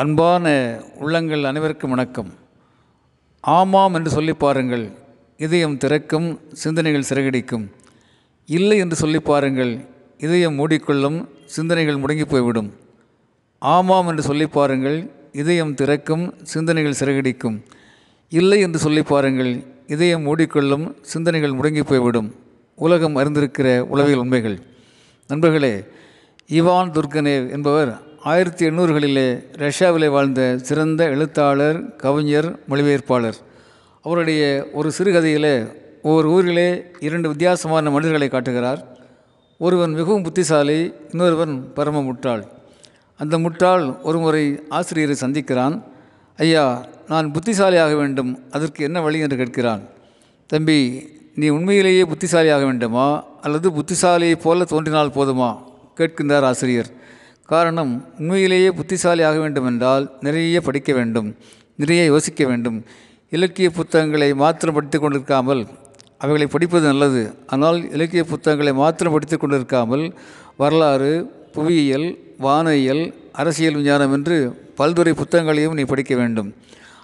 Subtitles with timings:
[0.00, 0.44] அன்பான
[0.98, 2.30] உள்ளங்கள் அனைவருக்கும் வணக்கம்.
[3.40, 4.90] ஆமாம் என்று சொல்லி பாருங்கள்
[5.36, 7.66] இதயம் திறக்கும் சிந்தனைகள் சிறகடிக்கும்.
[8.46, 9.72] இல்லை என்று சொல்லி பாருங்கள்
[10.18, 12.70] இதயம் மூடிக்கொள்ளும் சிந்தனைகள் முடங்கி போய்விடும்.
[13.58, 17.62] ஆமாம் என்று சொல்லி பாருங்கள் இதயம் திறக்கும் சிந்தனைகள் சிறகடிக்கும்.
[18.28, 22.34] இல்லை என்று சொல்லி பாருங்கள் இதயம் மூடிக்கொள்ளும் சிந்தனைகள் முடங்கி போய்விடும்.
[22.74, 24.58] உலகம் அறிந்திருக்கிற உளவியல் உண்மைகள்.
[25.26, 25.84] நண்பர்களே
[26.48, 33.34] இவான் துர்கனேவ் என்பவர் ஆயிரத்தி எண்ணூறுகளிலே ரஷ்யாவிலே வாழ்ந்த சிறந்த எழுத்தாளர் கவிஞர் மொழிபெயர்ப்பாளர்.
[34.02, 38.98] அவருடைய ஒரு சிறுகதையிலே ஒவ்வொரு ஊரிலே இரண்டு வித்தியாசமான மனிதர்களை காட்டுகிறார்.
[39.58, 42.44] ஒருவன் மிகவும் புத்திசாலி இன்னொருவன் பரம முட்டாள்.
[43.18, 45.82] அந்த முட்டாள் ஒருமுறை ஆசிரியரை சந்திக்கிறான்.
[46.36, 48.42] ஐயா நான் புத்திசாலியாக வேண்டும்.
[48.50, 49.18] அதற்கு என்ன வழி?
[49.18, 49.80] என்று கேட்கிறான்.
[50.46, 53.24] தம்பி நீ உண்மையிலேயே புத்திசாலியாக வேண்டுமா?
[53.40, 55.58] அல்லது புத்திசாலியைப் போல தோன்றினால் போதுமா?
[55.96, 57.02] கேட்கின்றார் ஆசிரியர்.
[57.48, 61.28] காரணம் உண்மையிலேயே புத்திசாலி ஆக வேண்டுமென்றால் நிறைய படிக்க வேண்டும்
[61.76, 62.84] நிறைய யோசிக்க வேண்டும்.
[63.30, 65.62] இலக்கிய புத்தகங்களை மாத்திரம் படித்து கொண்டிருக்காமல்
[66.18, 67.22] அவைகளை படிப்பது நல்லது.
[67.46, 70.04] ஆனால் இலக்கிய புத்தகங்களை மாத்திரம் படித்து கொண்டிருக்காமல்
[70.56, 71.12] வரலாறு
[71.52, 74.36] புவியியல் வானியல் அரசியல் விஞ்ஞானம் என்று
[74.76, 76.54] பல்துறை புத்தகங்களையும் நீ படிக்க வேண்டும்.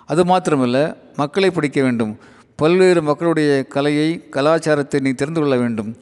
[0.06, 2.18] அது மாத்திரமல்ல மக்களை படிக்க வேண்டும்.
[2.56, 5.94] பல்வேறு மக்களுடைய கலையை கலாச்சாரத்தை நீ தெரிந்து கொள்ள வேண்டும்.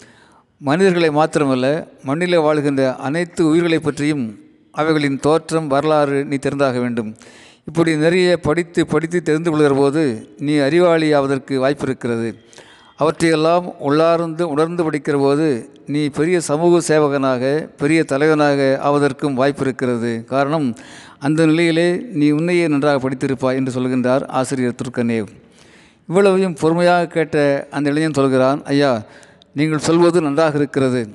[0.61, 1.67] மனிதர்களை மாத்திரமல்ல
[2.03, 4.25] மண்ணில் வாழ்கின்ற அனைத்து உயிர்களை பற்றியும்
[4.75, 7.11] அவைகளின் தோற்றம் வரலாறு நீ தெரிந்தாக வேண்டும்.
[7.67, 10.03] இப்படி நிறைய படித்து படித்து தெரிந்து கொள்கிற போது
[10.39, 12.29] நீ அறிவாளி ஆவதற்கு வாய்ப்பு இருக்கிறது
[12.99, 15.47] அவற்றையெல்லாம் உள்ளார்ந்து உணர்ந்து படிக்கிற போது
[15.87, 17.43] நீ பெரிய சமூக சேவகனாக
[17.77, 20.67] பெரிய தலைவனாக ஆவதற்கும் வாய்ப்பு இருக்கிறது காரணம்
[21.19, 25.29] அந்த நிலையிலே நீ உன்னையே நன்றாக படித்திருப்பாய் என்று சொல்கின்றார் ஆசிரியர் துர்கனேவ்
[26.09, 28.93] இவ்வளவையும் பொறுமையாக கேட்ட அந்த இளைஞன் சொல்கிறான் ஐயா
[29.59, 31.09] நீங்கள் சொல்வது நன்றாக இருக்கிறது.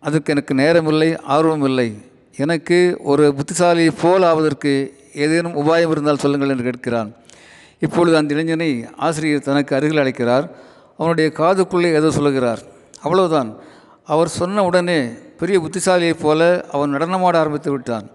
[0.00, 1.88] அதற்கு எனக்கு நேரமில்லை ஆர்வமில்லை.
[2.36, 7.12] எனக்கு ஒரு புத்திசாலி போல் ஆவதற்கு ஏதேனும் உபாயம் இருந்தால் சொல்லுங்கள் என்று கேட்கிறான்.
[7.78, 10.50] இப்பொழுது அந்த இளைஞனை ஆசிரியர் தனக்கு அருகில் அழைக்கிறார்.
[10.98, 12.62] அவனுடைய காதுக்குள்ளே ஏதோ சொல்லுகிறார்.
[13.02, 13.56] அவ்வளவுதான்.
[14.04, 15.06] அவர் சொன்ன உடனே
[15.38, 18.10] பெரிய புத்திசாலியைப் போல அவன் நடனமாட ஆரம்பித்து விட்டான்.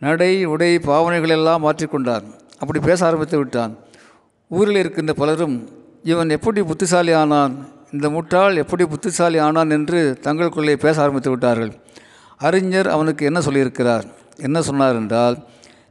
[0.00, 2.24] நடை உடை பாவனைகளெல்லாம் மாற்றிக்கொண்டான்
[2.58, 3.76] அப்படி பேச ஆரம்பித்து விட்டான்.
[4.48, 5.68] ஊரில் இருக்கின்ற பலரும்
[6.02, 11.72] இவன் எப்படி புத்திசாலி ஆனான் இந்த முட்டாள் எப்படி புத்திசாலி ஆனான் என்று தங்களுக்குள்ளே பேச ஆரம்பித்து விட்டார்கள்.
[12.36, 14.02] அறிஞர் அவனுக்கு என்ன சொல்லியிருக்கிறார்?
[14.36, 15.36] என்ன சொன்னார் என்றால்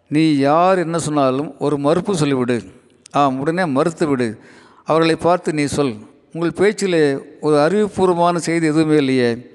[0.08, 2.66] நீ யார் என்ன சொன்னாலும் ஒரு மறுப்பு சொல்லிவிடு.
[3.12, 4.40] ஆம் உடனே மறுத்து விடு.
[4.84, 5.96] அவர்களை பார்த்து நீ சொல்.
[6.34, 9.52] உங்கள் பேச்சிலே ஒரு அறிவுபூர்வமான செய்தி எதுவுமே இல்லையே.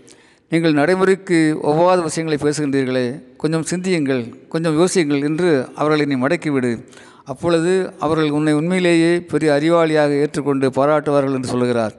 [0.48, 3.36] நீங்கள் நடைமுறைக்கு ஒவ்வாத விஷயங்களை பேசுகின்றீர்களே.
[3.36, 4.48] கொஞ்சம் சிந்தியுங்கள்.
[4.48, 6.86] கொஞ்சம் யோசியுங்கள் என்று அவர்களை நீ மடக்கிவிடு.
[7.24, 11.94] அப்பொழுது அவர்கள் உன்னை உண்மையிலேயே பெரிய அறிவாளியாக ஏற்றுக்கொண்டு பாராட்டுவார்கள் என்று சொல்கிறார்.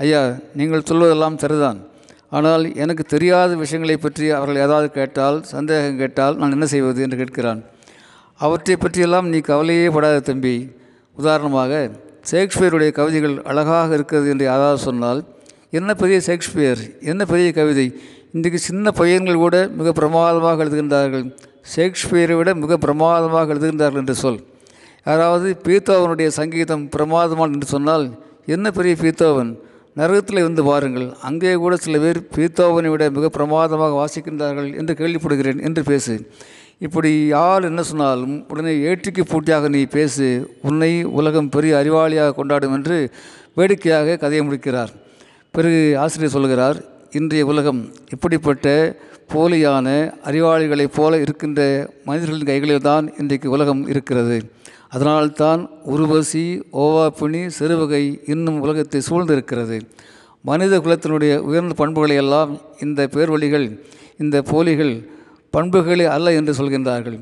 [0.00, 0.20] ஐயா
[0.58, 1.78] நீங்கள் சொல்வதெல்லாம் சரிதான்.
[2.36, 7.60] ஆனால் எனக்கு தெரியாத விஷயங்களை பற்றி அவர்கள் ஏதாவது கேட்டால் சந்தேகம் கேட்டால் நான் என்ன செய்வது என்று கேட்கிறான்.
[8.40, 10.56] அவற்றை பற்றியெல்லாம் நீ கவலையே படாத தம்பி.
[11.16, 11.72] உதாரணமாக
[12.30, 15.20] ஷேக்ஸ்பியருடைய கவிதைகள் அழகாக இருக்கிறது என்று யாராவது சொன்னால்
[15.78, 16.80] என்ன பெரிய ஷேக்ஸ்பியர்?
[17.10, 17.86] என்ன பெரிய கவிதை?
[18.36, 21.24] இன்றைக்கு சின்ன பையன்கள் கூட மிக பிரமாதமாக எழுதுகின்றார்கள்.
[21.74, 24.40] ஷேக்ஸ்பியரை விட மிக பிரமாதமாக எழுதுகின்றார்கள் என்று சொல்.
[25.06, 28.06] யாராவது பீத்தோவனுடைய சங்கீதம் பிரமாதமான என்று சொன்னால்
[28.54, 29.52] என்ன பெரிய பீத்தோவன்?
[29.98, 31.08] நரகத்தில் வந்து வாருங்கள்.
[31.28, 36.14] அங்கே கூட சில பேர் பீத்தோவனை விட மிக பிரமாதமாக வாசிக்கின்றார்கள் என்று கேள்விப்படுகிறேன் என்று பேசு.
[36.86, 40.28] இப்படி யார் என்ன சொன்னாலும் உடனே ஏற்றுக்கு பூட்டியாக நீ பேசு.
[40.68, 42.98] உன்னை உலகம் பெரிய அறிவாளியாக கொண்டாடும் என்று
[43.60, 44.92] வேடிக்கையாக கதையை முடிக்கிறார்.
[45.54, 46.78] பிறகு ஆசிரியர் சொல்கிறார்
[47.18, 47.80] இன்றைய உலகம்
[48.14, 48.68] இப்படிப்பட்ட
[49.32, 49.88] போலியான
[50.28, 51.60] அறிவாளிகளைப் போல இருக்கின்ற
[52.08, 54.36] மனிதர்களின் கைகளில் தான் இன்றைக்கு உலகம் இருக்கிறது.
[54.94, 56.44] அதனால்தான் உருவசி
[56.82, 59.76] ஓவாப்பினி சிறுவகை இன்னும் உலகத்தை சூழ்ந்திருக்கிறது.
[60.44, 62.50] மனித குலத்தினுடைய உயர்ந்த பண்புகளை எல்லாம்
[62.80, 63.66] இந்த பேர்வழிகள்
[64.18, 64.94] இந்த போலிகள்
[65.54, 67.18] பண்புகளே அல்ல என்று சொல்கின்றார்கள்.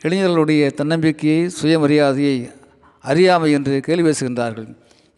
[0.00, 2.36] இளைஞர்களுடைய தன்னம்பிக்கையை சுயமரியாதையை
[3.04, 4.68] அறியாமை என்று கேள்வி பேசுகின்றார்கள்.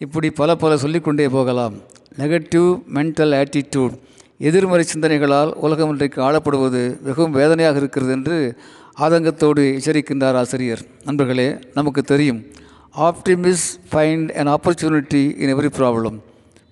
[0.01, 1.77] இப்படி பல பல சொல்லிக்கொண்டே போகலாம்.
[2.21, 3.95] நெகட்டிவ் மென்டல் ஆட்டிடியூட்
[4.39, 8.59] எதிர்மறை சிந்தனைகளால் உலகம் இன்றைக்கு ஆளப்படுவது மிகவும் வேதனையாக இருக்கிறது என்று
[9.01, 10.83] ஆதங்கத்தோடு எச்சரிக்கின்றார் ஆசிரியர்.
[11.05, 12.45] நண்பர்களே நமக்கு தெரியும்.
[12.97, 16.19] Optimist find an opportunity in every problem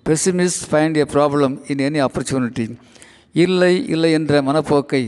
[0.05, 2.77] pessimist find a problem in any opportunity
[3.33, 5.03] இல்லை இல்லை என்ற மனப்போக்கை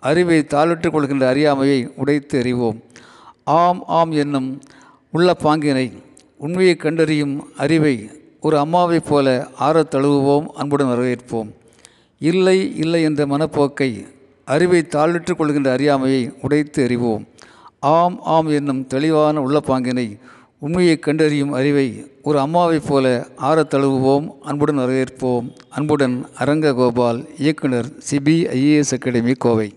[0.00, 2.82] அறிவை தாளிட்டுக் கொள்கின்ற அறியாமையை உடைத்து அறிவோம்
[3.44, 4.62] ஆம் ஆம் என்னும்
[5.10, 5.86] உள்ள பாங்கினை
[6.38, 11.50] உண்மையை கண்டறியும் அறிவை ஒரு அம்மாவைப் போல ஆற தழுவுவோம் அன்புடன் வரவேற்போம்.
[12.22, 14.06] இல்லை இல்லை என்ற மனப்போக்கை
[14.44, 17.28] அறிவை தாழ்விட்டுக் கொள்கின்ற அறியாமையை உடைத்து அறிவோம்
[17.78, 20.18] ஆம் ஆம் என்னும் தெளிவான உள்ளப்பாங்கினை
[20.58, 25.56] உண்மையை கண்டறியும் அறிவை ஒரு அம்மாவைப் போல ஆறத் தழுவுவோம் அன்புடன் வரவேற்போம்.
[25.68, 29.74] அன்புடன் அரங்க கோபால் இயக்குனர் சிபிஐஏஎஸ் அகாடமி கோவை.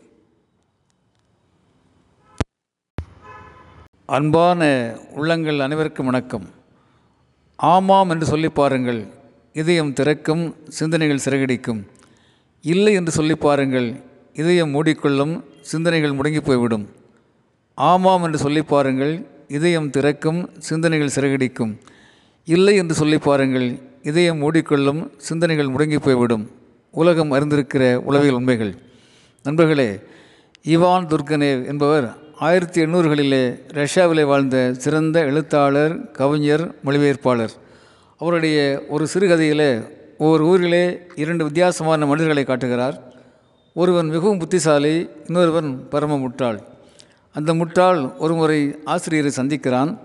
[4.06, 6.48] அன்பான உள்ளங்கள் அனைவருக்கும் வணக்கம்.
[7.56, 9.08] ஆமாம் என்று சொல்லி பாருங்கள்.
[9.54, 11.84] இதயம் திறக்கும் சிந்தனைகள் சிறகடிக்கும்.
[12.66, 13.88] இல்லை என்று சொல்லி பாருங்கள்
[14.34, 16.90] இதயம் மூடிக்கொள்ளும் சிந்தனைகள் முடங்கி போய்விடும்
[17.76, 21.78] ஆமாம் என்று சொல்லி பாருங்கள் இதயம் திறக்கும் சிந்தனைகள் சிறகடிக்கும்.
[22.46, 26.52] இல்லை என்று சொல்லி பாருங்கள் இதயம் மூடிக்கொள்ளும் சிந்தனைகள் முடங்கி போய்விடும்
[26.92, 28.76] உலகம் அறிந்திருக்கிற உளவியல் உண்மைகள்.
[29.44, 30.00] நண்பர்களே
[30.64, 37.54] இவான் துர்கனேவ் என்பவர் ஆயிரத்தி எண்ணூறுகளிலே ரஷ்யாவிலே வாழ்ந்த சிறந்த எழுத்தாளர் கவிஞர் மொழிபெயர்ப்பாளர்.
[38.18, 39.72] அவருடைய ஒரு சிறுகதையிலே
[40.18, 43.14] ஓர் ஊரிலே இரண்டு வித்தியாசமான மனிதர்களை காட்டுகிறார்.
[43.74, 46.62] ஒருவன் மிகவும் புத்திசாலி இன்னொருவன் பரம முட்டாள்.
[47.34, 49.98] அந்த முட்டாள் ஒருமுறை ஆசிரியரை சந்திக்கிறான்.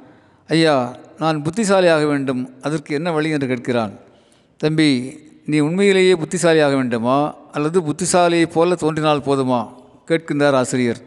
[0.49, 2.51] ஐயா நான் புத்திசாலியாக வேண்டும்.
[2.61, 3.31] அதற்கு என்ன வழி?
[3.31, 3.93] என்று கேட்கிறான்.
[4.57, 7.35] தம்பி நீ உண்மையிலேயே புத்திசாலியாக வேண்டுமா?
[7.53, 9.69] அல்லது புத்திசாலியைப் போல தோன்றினால் போதுமா?
[10.07, 10.99] கேட்கின்றார் ஆசிரியர்.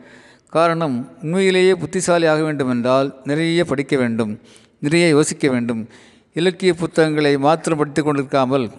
[0.50, 4.40] காரணம் உண்மையிலேயே புத்திசாலி ஆக வேண்டுமென்றால் நிறைய படிக்க வேண்டும்.
[4.80, 5.88] நிறைய யோசிக்க வேண்டும்.
[6.34, 8.72] இலக்கிய புத்தகங்களை மாத்திரம் படித்து கொண்டிருக்காமல்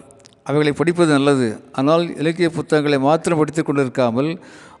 [0.43, 1.47] அவைகளை படிப்பது நல்லது.
[1.71, 4.31] ஆனால் இலக்கிய புத்தகங்களை மாத்திரம் படித்து கொண்டிருக்காமல்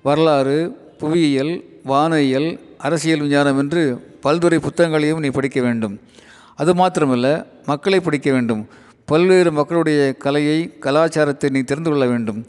[0.07, 0.57] வரலாறு
[0.97, 1.53] புவியியல்
[1.91, 3.83] வானியல் அரசியல் விஞ்ஞானம் என்று
[4.25, 5.95] பல்துறை புத்தகங்களையும் நீ படிக்க வேண்டும்.
[6.55, 7.27] அது மாத்திரமல்ல
[7.65, 8.67] மக்களை படிக்க வேண்டும்.
[9.05, 12.45] பல்வேறு மக்களுடைய கலையை கலாச்சாரத்தை நீ தெரிந்து கொள்ள வேண்டும்.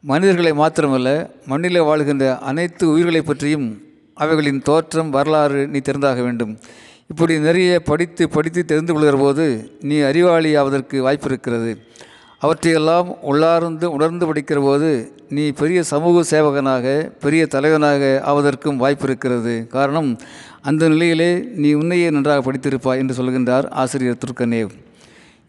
[0.00, 1.10] மனிதர்களை மாத்திரமல்ல
[1.46, 3.68] மண்ணில் வாழ்கின்ற அனைத்து உயிர்களை பற்றியும்
[4.14, 6.52] அவைகளின் தோற்றம் வரலாறு நீ தெரிந்தாக வேண்டும்.
[7.08, 9.44] இப்படி நிறைய படித்து படித்து தெரிந்து கொள்கிற போது
[9.80, 11.72] நீ அறிவாளி ஆவதற்கு வாய்ப்பு இருக்கிறது.
[12.44, 14.88] அவற்றையெல்லாம் உள்ளார்ந்து உணர்ந்து படிக்கிற போது
[15.36, 16.86] நீ பெரிய சமூக சேவகனாக
[17.24, 18.02] பெரிய தலைவனாக
[18.32, 20.10] ஆவதற்கும் வாய்ப்பு இருக்கிறது காரணம்
[20.68, 21.30] அந்த நிலையிலே
[21.62, 24.72] நீ உன்னையே நன்றாக படித்திருப்பாய் என்று சொல்கின்றார் ஆசிரியர் துர்கனேவ்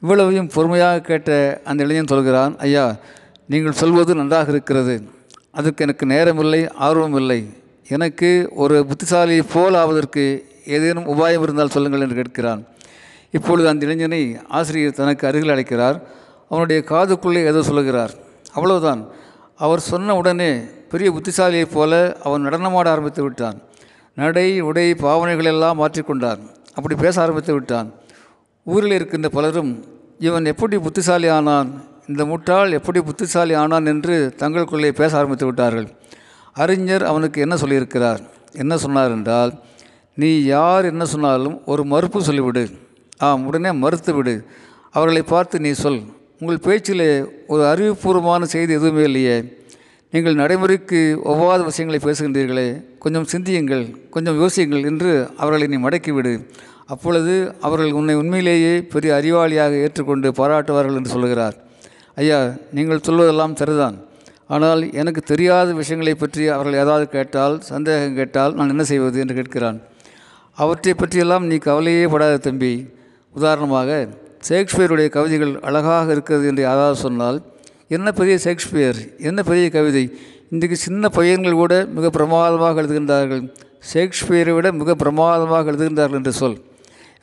[0.03, 1.29] இவ்வளவையும் பொறுமையாக கேட்ட
[1.63, 2.85] அந்த இளைஞன் சொல்கிறான் ஐயா
[3.53, 4.95] நீங்கள் சொல்வது நன்றாக இருக்கிறது.
[5.59, 7.39] அதுக்கு எனக்கு நேரமில்லை ஆர்வமில்லை.
[7.95, 8.29] எனக்கு
[8.63, 10.23] ஒரு புத்திசாலி போல் ஆவதற்கு
[10.75, 12.61] ஏதேனும் உபாயம் இருந்தால் சொல்லுங்கள் என்று கேட்கிறான்.
[13.37, 14.21] இப்பொழுது அந்த இளைஞனை
[14.59, 15.97] ஆசிரியர் தனக்கு அருகில் அழைக்கிறார்.
[16.49, 18.11] அவனுடைய காதுக்குள்ளே ஏதோ சொல்லுகிறார்.
[18.53, 19.07] அவ்வளவுதான்.
[19.55, 20.59] அவர் சொன்ன உடனே
[20.89, 23.61] பெரிய புத்திசாலியைப் போல அவன் நடனமாட ஆரம்பித்து விட்டான்.
[24.15, 26.39] நடை உடை பாவனைகளெல்லாம் மாற்றிக்கொண்டான்
[26.73, 27.93] அப்படி பேச ஆரம்பித்து விட்டான்.
[28.63, 29.85] ஊரில் இருக்கின்ற பலரும்
[30.19, 31.83] இவன் எப்படி புத்திசாலி ஆனான்?
[32.07, 33.85] இந்த முட்டாள் எப்படி புத்திசாலி ஆனான்?
[33.85, 35.89] என்று தங்களுக்குள்ளே பேச ஆரம்பித்து விட்டார்கள்.
[36.53, 38.19] அறிஞர் அவனுக்கு என்ன சொல்லியிருக்கிறார்?
[38.51, 39.53] என்ன சொன்னார் என்றால்
[40.15, 42.77] நீ யார் என்ன சொன்னாலும் ஒரு மறுப்பு சொல்லிவிடு.
[43.17, 44.45] ஆம் உடனே மறுத்து விடு
[44.91, 46.01] அவர்களை பார்த்து நீ சொல்.
[46.39, 47.09] உங்கள் பேச்சிலே
[47.53, 49.35] ஒரு அறிவுபூர்வமான செய்தி எதுவுமே இல்லையே.
[50.13, 50.99] நீங்கள் நடைமுறைக்கு
[51.31, 52.67] ஒவ்வாத விஷயங்களை பேசுகின்றீர்களே.
[53.03, 53.85] கொஞ்சம் சிந்தியுங்கள்
[54.15, 55.11] கொஞ்சம் யோசியுங்கள் என்று
[55.41, 56.33] அவர்களை நீ மடக்கிவிடு.
[56.93, 57.35] அப்பொழுது
[57.67, 61.55] அவர்கள் உன்னை உண்மையிலேயே பெரிய அறிவாளியாக ஏற்றுக்கொண்டு பாராட்டுவார்கள் என்று சொல்கிறார்
[62.21, 62.39] ஐயா
[62.77, 63.95] நீங்கள் சொல்வதெல்லாம் சரிதான்.
[64.55, 69.79] ஆனால் எனக்கு தெரியாத விஷயங்களை பற்றி அவர்கள் ஏதாவது கேட்டால் சந்தேகம் கேட்டால் நான் என்ன செய்வது என்று கேட்கிறான்.
[70.57, 72.73] அவற்றை பற்றியெல்லாம் நீ கவலையே படாத தம்பி.
[73.35, 73.89] உதாரணமாக
[74.49, 77.37] ஷேக்ஸ்பியருடைய கவிதைகள் அழகாக இருக்கிறது என்று யாராவது சொன்னால்
[77.87, 78.95] என்ன பெரிய ஷேக்ஸ்பியர்?
[79.19, 80.17] என்ன பெரிய கவிதை?
[80.49, 83.53] இன்றைக்கு சின்ன பையன்கள் கூட மிக பிரமாதமாக எழுதுகின்றார்கள்.
[83.93, 86.57] ஷேக்ஸ்பியரை விட மிக பிரமாதமாக எழுதுகின்றார்கள் என்று சொல்.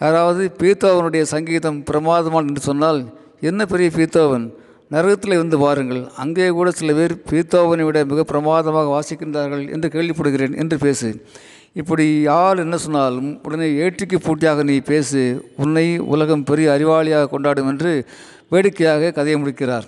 [0.01, 3.01] யாராவது பீத்தோவனுடைய சங்கீதம் பிரமாதமான என்று சொன்னால்
[3.41, 4.47] என்ன பெரிய பீத்தோவன்
[4.93, 10.77] நரகத்தில் இருந்து பாருங்கள் அங்கே கூட சில பேர் பீத்தோவனை விட மிக பிரமாதமாக வாசிக்கின்றார்கள் என்று கேள்விப்படுகிறேன் என்று
[10.85, 11.09] பேசு.
[11.81, 15.23] இப்படி யார் என்ன சொன்னாலும் உடனே ஏற்றிக்கு பூட்டியாக நீ பேசு.
[15.65, 17.93] உன்னை உலகம் பெரிய அறிவாளியாக கொண்டாடும் என்று
[18.55, 19.87] வேடிக்கையாக கதையை முடிக்கிறார்.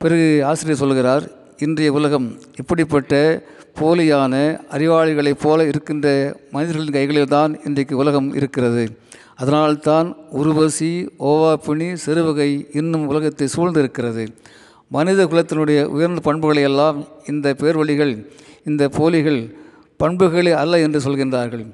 [0.00, 1.24] பிறகு ஆசிரியர் சொல்கிறார்
[1.66, 2.28] இன்றைய உலகம்
[2.60, 3.14] இப்படிப்பட்ட
[3.80, 4.34] போலியான
[4.76, 6.08] அறிவாளிகளைப் போல இருக்கின்ற
[6.54, 8.84] மனிதர்களின் கைகளில் தான் இன்றைக்கு உலகம் இருக்கிறது.
[9.34, 14.24] அதனால்தான் உருவசி ஓவாப்பினி சிறுவகை இன்னும் உலகத்தை சூழ்ந்திருக்கிறது.
[14.88, 18.14] மனித குலத்தினுடைய உயர்ந்த பண்புகளை எல்லாம் இந்த பேர்வழிகள்
[18.64, 19.40] இந்த போலிகள்
[20.00, 21.64] பண்புகளே அல்ல என்று சொல்கின்றார்கள்.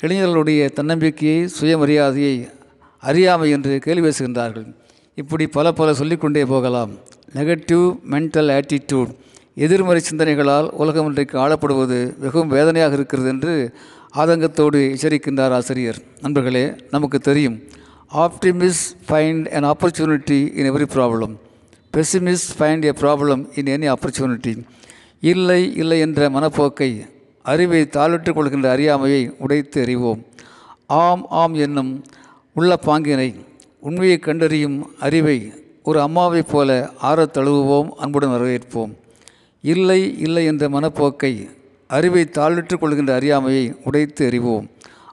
[0.00, 2.48] இளைஞர்களுடைய தன்னம்பிக்கையை சுயமரியாதையை
[3.02, 4.66] அறியாமை என்று கேள்வி பேசுகின்றார்கள்.
[5.14, 6.92] இப்படி பல பல சொல்லிக்கொண்டே போகலாம்.
[7.34, 9.12] நெகட்டிவ் மென்டல் ஆட்டிடியூட்
[9.54, 13.54] எதிர்மறை சிந்தனைகளால் உலகம் இன்றைக்கு ஆளப்படுவது மிகவும் வேதனையாக இருக்கிறது என்று
[14.16, 15.98] ஆதங்கத்தோடு எச்சரிக்கின்றார் ஆசிரியர்.
[16.22, 17.56] நண்பர்களே நமக்கு தெரியும்
[18.14, 21.34] optimist find an opportunity in every problem
[21.96, 24.54] pessimist find a problem in any opportunity
[25.20, 26.90] இல்லை இல்லை என்ற மனப்போக்கை
[27.42, 30.22] அறிவை தாளிட்டுக் கொள்கின்ற அறியாமையை உடைத்து அறிவோம்.
[30.86, 32.04] ஆம் ஆம் என்னும்
[32.54, 33.28] உள்ள பாங்கினை
[33.80, 35.38] உண்மையை கண்டறியும் அறிவை
[35.82, 38.92] ஒரு அம்மாவைப் போல ஆற தழுவுவோம் அன்புடன் வரவேற்போம்.
[39.62, 41.48] இல்லை இல்லை என்ற மனப்போக்கை
[41.88, 44.70] அறிவை தாழ்விட்டுக் கொள்கின்ற அறியாமையை உடைத்து அறிவோம்.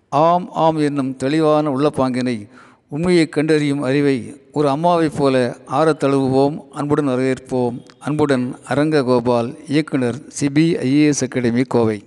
[0.10, 2.48] ஆம் ஆம் என்னும் தெளிவான உள்ளப்பாங்கினை
[2.89, 7.86] உண்மையை கண்டறியும் அறிவை ஒரு அம்மாவைப் போல ஆறத் தழுவுவோம் அன்புடன் வரவேற்போம்.
[8.00, 12.03] அன்புடன் அரங்க கோபால் இயக்குனர் சிபிஐஏஎஸ் அகாடமி கோவை.